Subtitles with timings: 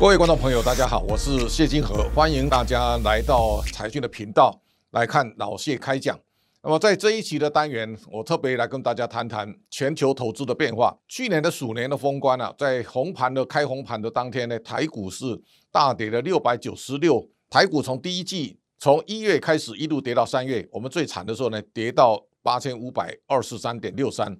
[0.00, 4.56] 各位观众朋友，大家好，我是谢金河，欢迎大家来到财讯的频道
[4.92, 6.16] 来看老谢开讲。
[6.62, 10.96] 那么在这一期的单元，我特别来跟大家谈谈全球投资的变化。
[11.08, 15.24] 去年的鼠年的封关啊，在红盘的开红盘的当天呢，台股是
[15.72, 24.38] 大跌了六百九十六，台股从第一季从一月开始一路跌到三月，我们最惨的时候呢，跌到八千五百二十三点六三。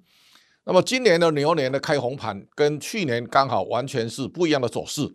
[0.63, 5.13] 那么今年的牛年的开红盘跟去年刚好完全是不一样的走势。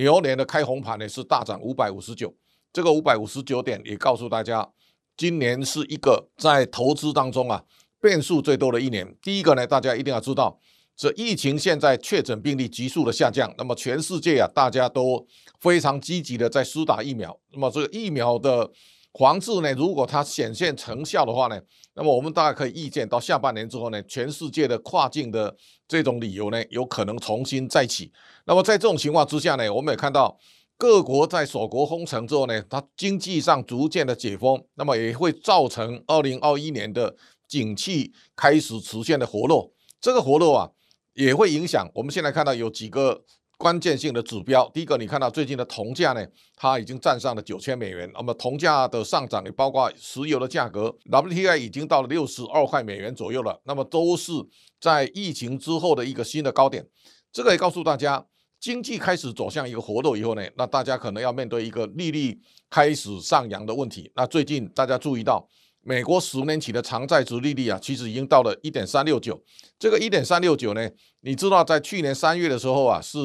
[0.00, 2.34] 牛年的开红盘呢是大涨五百五十九，
[2.72, 4.66] 这个五百五十九点也告诉大家，
[5.14, 7.62] 今年是一个在投资当中啊
[8.00, 9.14] 变数最多的一年。
[9.20, 10.58] 第一个呢，大家一定要知道，
[10.96, 15.26] 这疫情现在确诊病例急速的下降，那么全世界啊大家都
[15.60, 18.70] 非常积极的在施打疫苗，那么这个疫苗的。
[19.18, 21.60] 防治呢，如果它显现成效的话呢，
[21.94, 25.54] 那么我们大概可以预见到下半年之后呢，全世界的跨境的
[25.88, 28.12] 这种旅游呢，有可能重新再起。
[28.46, 30.38] 那么在这种情况之下呢，我们也看到
[30.78, 37.16] 各国在锁国封城之后呢，它经济上逐渐的解封，那么也会造成二零二一年的
[37.48, 39.72] 景气开始出现的活络。
[40.00, 40.70] 这个活络啊，
[41.14, 43.24] 也会影响我们现在看到有几个。
[43.60, 48.10] 关键性的指标，第一个，你看到最近的铜价呢，它已经站上了九千美元。
[48.14, 53.60] 那么铜价的上涨也包括石油的价格，WTI 已经到了六十二块美元左右了。
[53.64, 54.32] 那么都是
[54.80, 56.86] 在疫情之后的一个新的高点。
[57.30, 58.24] 这个也告诉大家，
[58.58, 64.10] 经济开始走向一个活动以后呢，那大家可能要面对一个利率开始上扬的问题。
[64.16, 65.46] 那最近大家注意到，
[65.82, 69.38] 美国十年期的长债值利率啊，其实已经到了一点三六九。
[69.78, 70.88] 这个一点三六九呢，
[71.20, 73.18] 你知道在去年三月的时候啊，是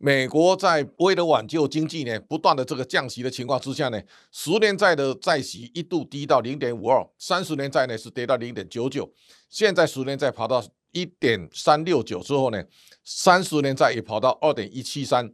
[0.00, 9.12] 美国在为了挽救经济呢，不断的这个降息的情况之下呢，十年债的债息一度低到零点五二，三十年债呢是跌到零点九九，
[9.50, 12.62] 现在十年债跑到一点三六九之后呢，
[13.02, 15.28] 三十年债也跑到二点一七三，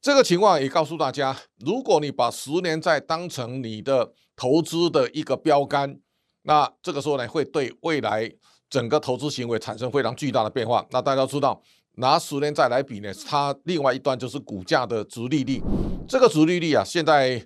[0.00, 5.98] 这个情况也告诉大家，如果你把十年债当成你的投资的一个标杆，
[6.42, 8.32] 那这个时候呢，会对未来
[8.70, 10.86] 整个投资行为产生非常巨大的变化。
[10.92, 11.60] 那大家知道。
[11.98, 15.62] 拿十年债来比呢，它另外一端就是股价的殖利率。
[16.06, 17.42] 这个殖利率啊，现在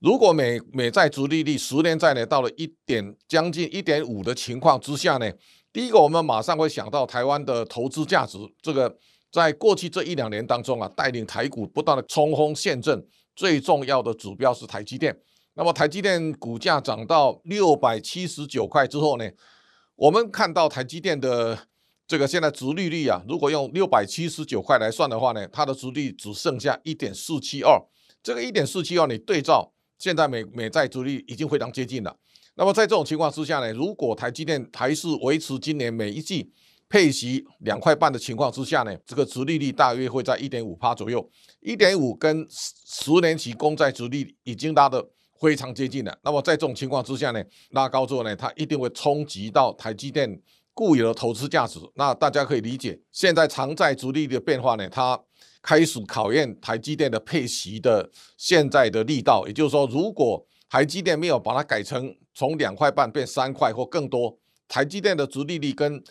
[0.00, 5.30] 如果美美债殖利率十年债呢到了一点将近一点五的情况之下呢，
[5.72, 8.38] 第一个我们马上会想到台湾的投资价值。
[8.60, 8.94] 这个
[9.32, 13.02] 在过去这一两年当中啊，带领台股不断的冲锋陷阵，
[13.34, 15.16] 最重要的指标是台积电。
[15.54, 19.24] 那么台积电股价涨到六百七十九块之后呢，
[19.96, 21.58] 我们看到台积电的。
[22.06, 27.80] 这个现在殖利率啊，如果用六百七十九块来算的话呢，它的殖率只剩下一点四七二。
[28.22, 32.14] 这个一点四七二，你对照现在美美债殖率已经非常接近了。
[32.56, 36.52] 那么在这种情况之下呢，如果台积电还是维持今年每一季
[36.90, 41.26] 配息两块半的情况之下呢，这个殖利率大约会在一点五趴左右。
[41.60, 45.02] 一点五跟十年期公债殖利率已经拉得
[45.40, 46.14] 非常接近了。
[46.22, 50.38] 那么在这种情况之下呢，拉高之后呢，它一定会冲击到台积电。
[50.74, 55.18] 固有的投资价值，那大家可以理解，现在偿债逐利的变化呢，它
[55.62, 59.46] 开始考验台积电的配息的现在的力道。
[59.46, 64.36] 也就是说，如果台积电没有把它改成从两块半变三块或更多。
[64.74, 66.02] 台积电的殖利率跟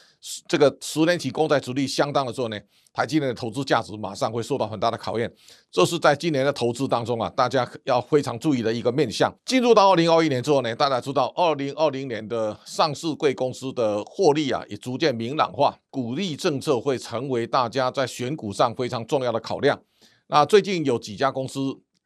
[0.47, 2.57] 这个十年期公债殖利率相当的时候呢，
[2.94, 5.29] 台积电的投资价值马上会受到很大的考验。
[5.69, 9.29] 这是在今年的投资当中啊，大家要非常注意的一个面向。
[9.44, 19.78] 进入到二零二一年之后呢，大家知道二零二零年的上市贵公司的获利啊，也逐渐明朗化，股利政策会成为大家在选股上非常重要的考量。
[20.28, 21.59] 那最近有几家公司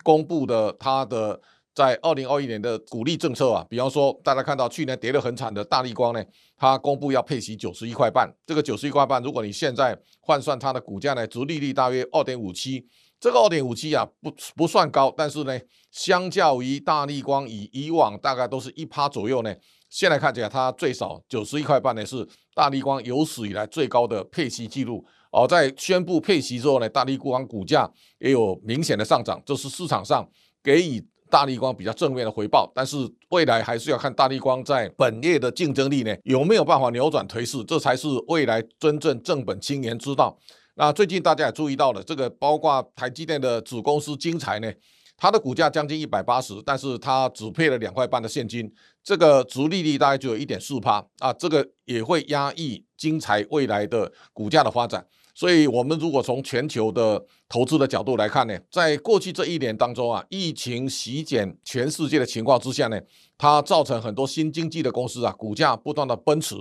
[0.03, 1.39] 公布的它的。
[1.78, 6.26] 在二零二一年的股利政策啊，比方说大家看到去年跌得很惨的大立光呢，
[6.58, 8.28] 它公布要配息九十一块半。
[8.48, 12.84] 这个九十一块半，如果你现在换算它的股价呢，殖利率大约二点五七。
[13.20, 15.56] 这个二点五七啊，不不算高，但是呢，
[15.92, 19.56] 相较于大立光以以往大概都是一趴左右呢，
[19.88, 25.06] 现在看起来它最少九十一块半呢，是大立光有史以来最高的配息记录。
[25.31, 27.88] 而在宣布配息之后呢，大立光股价
[28.18, 30.28] 也有明显的上涨，这是市场上
[30.63, 31.07] 给予。
[31.29, 32.97] 大力光比较正面的回报，但是
[33.29, 40.38] 未来还是要看大力光在本业的竞争力呢，有没有办法扭转颓势，这才是未来真正正本清源之道。
[40.75, 44.71] 那最近大家也注意到了，这个包括台积电的子公司精材呢，
[45.18, 48.71] 它的股价将近一百八十，但是它只配了两块半的现金，
[49.03, 55.06] 这个殖利率大概就有一点四趴啊，这个也会压抑精材未来的股价的发展。
[55.38, 63.00] 所以，我们如果从全球的投资的角度来看呢，在过去这一年当中啊，疫情席卷全世界的情况之下呢，
[63.38, 66.56] 它造成很多新经济的公司啊，股价不断的奔驰。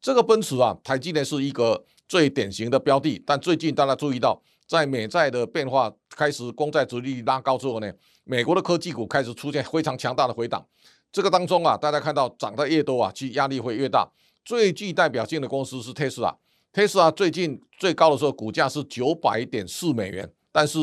[0.00, 3.20] 这个奔驰啊，台积电是一个最典型的标的。
[3.26, 7.92] 但最近大家注意到，在美债的变化开始，公债殖利率拉高之后呢，
[8.22, 10.64] 美国的科技股开始出现非常强大的回档。
[11.10, 14.08] 这个当中啊，大家看到涨得越多啊，其压力会越大。
[14.44, 16.32] 最具代表性的公司是特斯拉，
[16.72, 20.78] 特斯拉最近最高的时候股价是九百点四美元，但是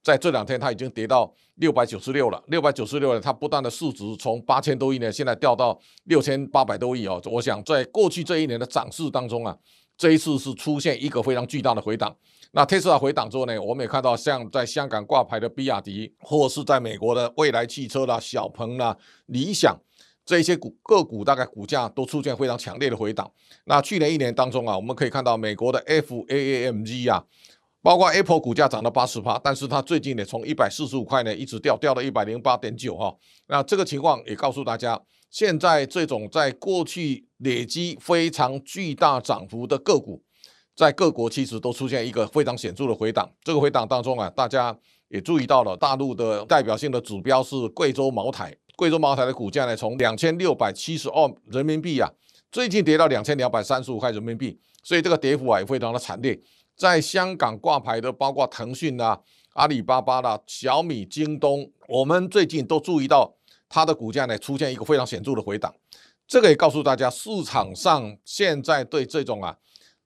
[0.00, 2.40] 在这两天它已经跌到六百九十六了。
[2.46, 7.20] 六百九十六呢，它不断的市值从八千多亿呢，现在掉到六千八百多亿哦。
[7.24, 9.56] 我想在过去这一年的涨势当中啊，
[9.96, 12.14] 这一次是出现一个非常巨大的回档。
[12.52, 18.96] 那特斯拉回档之后呢，我们也看到像在香港挂牌的比亚迪，或是在美国的蔚来汽车啦、小鹏啦、
[19.26, 19.76] 理想。
[20.24, 23.30] 这一些股个股大概股价都出现非常强烈的回档。
[23.64, 27.24] 那去年一年当中啊，我们可以看到美国的 FAAMG 啊，
[27.82, 33.14] 包括 Apple 股价涨了八十趴，但是它最近呢从一百四十五块呢一直掉掉到一百零八点九哈。
[33.48, 40.22] 那这个情况也告诉大家，现在这种在过去累积非常巨大涨幅的个股，
[40.76, 43.28] 在各国其实都出现一个非常显著的回档。
[43.42, 44.78] 这个回档当中啊，大家
[45.08, 48.56] 也注意到了，大陆的代表性的指标是贵州茅台。
[48.82, 52.10] 贵州茅台的股价呢，从两千六百七十二人民币啊，
[52.50, 56.36] 最近跌到两千两百三十五块人民币，所以这个跌幅啊也非常的惨烈。
[56.74, 59.16] 在香港挂牌的，包括腾讯啊、
[59.52, 63.32] 阿里巴巴啦、小米、京东，我们最近都注意到
[63.68, 65.72] 它的股价呢出现一个非常显著的回档。
[66.26, 69.56] 这个也告诉大家，市场上现在对这种啊。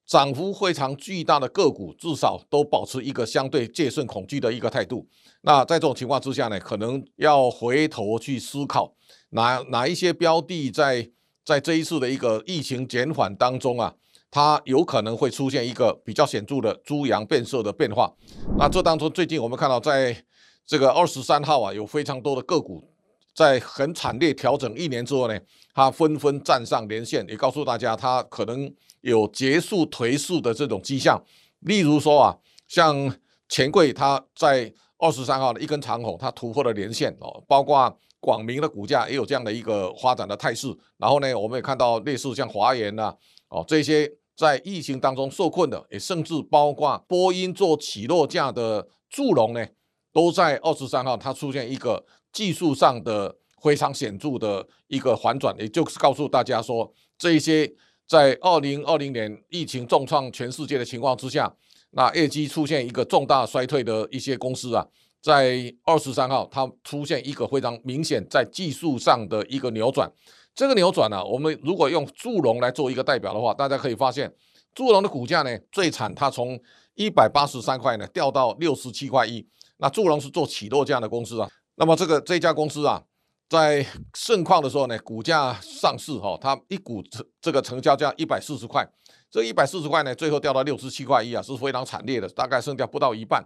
[0.06, 5.04] 涨幅非常巨大的个股，至少都保持一个相对戒慎恐惧的一个态度。
[5.40, 8.94] 那在这种情况之下呢，可能要回头去思考
[9.30, 11.10] 哪哪一些标的在
[11.44, 13.92] 在这一次的一个疫情减缓当中啊，
[14.30, 18.14] 它有可能会出现一个比较显著的猪羊变色的变化。
[18.56, 20.16] 那这当中，最近我们看到，在
[20.64, 22.88] 这个二十三号啊，有非常多的个股
[23.34, 25.36] 在很惨烈调整一年之后呢，
[25.74, 28.72] 它纷纷站上连线，也告诉大家它可能。
[29.06, 31.22] 有结束颓势的这种迹象，
[31.60, 32.36] 例如说啊，
[32.66, 33.16] 像
[33.48, 40.76] 钱柜，它在二十三号的一根长红，它突破了连线哦，包括广明的股价也有这样的一个发展的态势。
[40.96, 43.14] 然后呢，我们也看到类似像华研呐，
[43.48, 49.64] 哦这些在疫情当中受困的，也甚至包括波音做起落架的祝融呢，
[50.12, 57.72] 都在二十三号它出现一个技术上的非常显著的一个反转，也就是告诉大家说这一些。
[58.06, 61.52] 在二零二零年疫情重创全世界的情况之下，
[61.90, 64.86] 那业绩出现一个重大衰退的一些公司啊，
[65.20, 70.08] 在二十三号它出现一个非常明显在技术上的一个扭转。
[70.54, 74.32] 这个扭转呢、我们如果用祝融来做一个代表的话，大家可以发现，
[74.72, 76.58] 祝融的股价呢最惨，它从
[76.94, 79.44] 一百八十三块呢掉到六十七块一。
[79.78, 83.02] 那祝融是做起落架的公司啊，那么这个这家公司啊。
[83.48, 88.84] 在盛况的时候呢，股价上市哈，它一股成这个成交价一百四十块，
[89.30, 93.44] 这一百四十块呢，最后掉到六十七块一啊，是非常惨烈的，大概剩掉不到一半。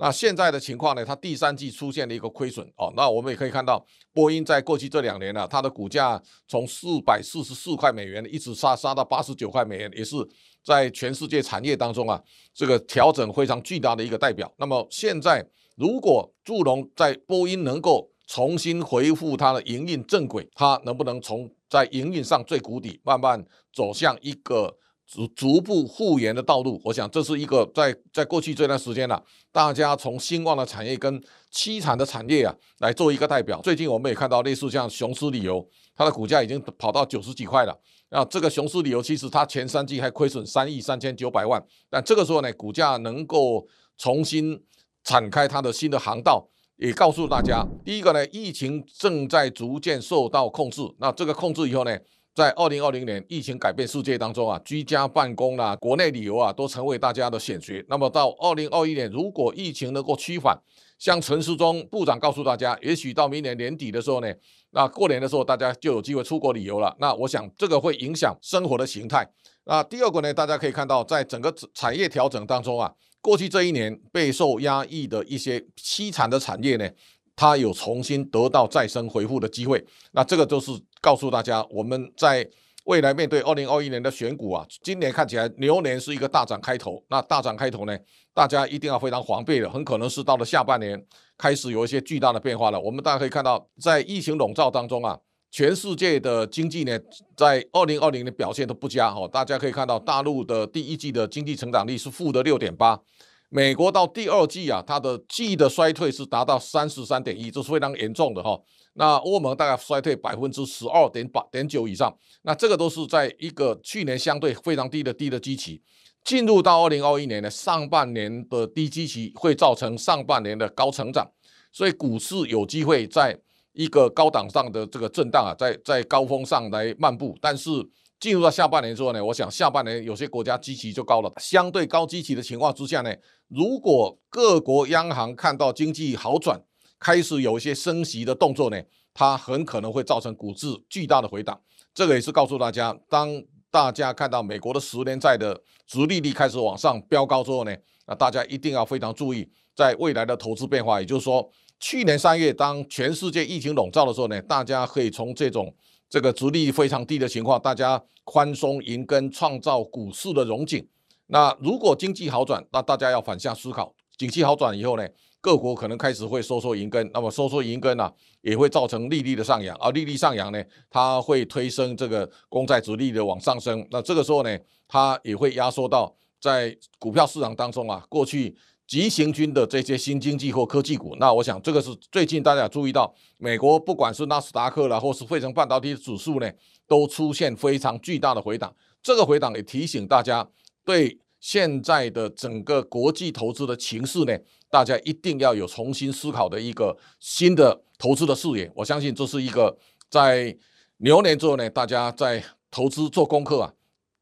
[0.00, 2.92] 那现在的情况呢，它第三季出现了一个亏损哦。
[2.94, 10.14] 那我们也可以看到，波音在过去这两年呢、它的股价从四百四十四块美元一直杀杀到八十九块美元，也是
[10.62, 12.22] 在全世界产业当中啊，
[12.54, 14.52] 这个调整非常巨大的一个代表。
[14.58, 23.42] 那么现在，如果祝融在波音能够重新恢复它的营运正轨，它能不能从在营运上最谷底，慢慢
[23.72, 24.76] 走向一个
[25.06, 26.78] 逐逐步复原的道路？
[26.84, 31.18] 我想这是一个在在过去这段时间呢、啊，大家从兴旺的产业跟
[31.50, 33.62] 凄惨的产业啊来做一个代表。
[33.62, 37.74] 最近我们也看到类似像雄狮旅游，它的股价已经跑到九十几块了。
[38.10, 44.62] 那这个雄狮旅游其实它前三季还亏损三亿三千九百万，但这个时候呢，股价能够重新
[45.02, 46.46] 敞开它的新的航道。
[46.78, 50.80] 也告诉大家，第一个呢，疫情正在逐渐受到控制。
[50.98, 51.98] 那这个控制以后呢，
[52.32, 57.84] 在二零二零年疫情改变世界当中啊，居家办公啦、国内旅游啊，都成为大家的选学。
[57.88, 60.56] 那么到二零二一年，如果疫情能够趋缓，
[61.00, 64.32] 像陈时中部长告诉大家，也许到明年年底的时候呢，
[64.70, 66.96] 那过年的时候大家就有机会出国旅游了。
[67.00, 69.28] 那我想这个会影响生活的形态。
[69.64, 72.94] 那第二个呢，大家可以看到，在整个产业调整当中啊。
[73.20, 76.88] 过去这一年备受压抑的一些凄惨的产业呢，
[77.34, 79.84] 它有重新得到再生恢复的机会。
[80.12, 80.70] 那这个就是
[81.00, 82.48] 告诉大家，我们在
[82.84, 87.04] 未来面对二零二一年的选股啊，今年看起来牛年是一个大涨开头。
[87.10, 87.98] 那大涨开头呢，
[88.32, 91.04] 大家一定要非常防备的，很可能是到了下半年
[91.36, 92.80] 开始有一些巨大的变化了。
[92.80, 95.18] 我们大家可以看到，在疫情笼罩当中啊。
[95.50, 96.98] 全世界的经济呢，
[97.36, 103.00] 在二零二零年表现都不佳哈，大家可以看到，大陆的第一季的经济成长率是负的六点八，
[103.48, 108.60] 美国到第二季啊，它的季的衰退是达到三十三点一，这是非常严重的哈。
[108.94, 115.80] 那欧盟大概衰退百分之十二点八点九以上，那这个都是在一个去年相对非常低的低的基期。
[116.24, 121.26] 进入到二零二一年的上半年的低基期，会造成上半年的高成长，
[121.72, 123.38] 所以股市有机会在
[123.78, 127.38] 一个高档上的这个震荡啊，在在高峰上来漫步。
[127.40, 127.70] 但是
[128.18, 133.14] 进入到下半年之后呢，我想下半年有些国家基期就高了，相对高基期的情况之下呢，
[133.46, 136.60] 如果各国央行看到经济好转，
[136.98, 138.82] 开始有一些升息的动作呢，
[139.14, 141.60] 它很可能会造成股市巨大的回档。
[141.94, 145.56] 这个也是告诉大家，当大家看到美国的十年债的
[145.86, 147.76] 殖利率开始往上飙高之后呢，
[148.08, 149.46] 那大家一定要非常注意，
[149.76, 150.98] 在未来的投资变化。
[150.98, 151.48] 也就是说，
[151.78, 155.72] 去年三月当全世界疫情笼罩的时候呢，大家可以从这种
[156.08, 160.84] 这个殖利率非常低的情况，大家宽松银根，创造股市的荣景。
[161.26, 165.06] 那如果经济好转，那大家要反向思考，景气好转以后呢，
[165.42, 168.10] 各国可能开始会收缩银根，那么收缩银根呢，
[168.40, 181.16] 也会造成利率的上扬，而利率上扬呢，它会推升这个公债殖利率的往上升，那这个时候呢，它也会压缩到在股票市场当中啊，过去急行军的这些新经济或科技股。
[181.20, 186.50] 那我想这个是最近大家注意到，美国不管是纳斯达克啦，或是费城半导体指数呢，
[186.86, 188.74] 都出现非常巨大的回档。
[189.02, 190.48] 这个回档也提醒大家，
[190.84, 194.36] 对现在的整个国际投资的情势呢。
[194.70, 199.74] 大家一定要有重新思考的一个新的投资的视野，我相信这是一个
[200.10, 200.54] 在
[200.98, 203.72] 牛年之后呢，大家在投资做功课啊，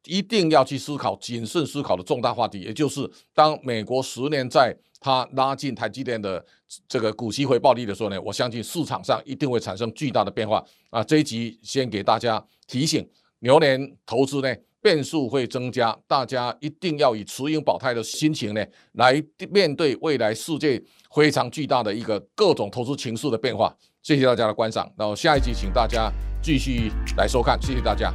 [0.06, 6.44] 一定要去思考、谨慎思考的重大话题，也就是当美国十年在它拉近台积电的
[6.88, 11.04] 这个股息回报率的时候呢，我相信市场上一定会产生巨大的变化啊。
[11.04, 13.06] 这一集先给大家提醒，
[13.40, 14.54] 牛年投资呢。
[14.82, 19.20] 变数会增加，大家一定要以持盈保泰的心情呢，来
[19.50, 20.80] 面对未来世界
[21.12, 23.74] 非常巨大的一个各种投资情绪的变化。
[24.00, 28.14] 谢谢大家的观赏，那下一集请大家继续来收看，谢谢大家。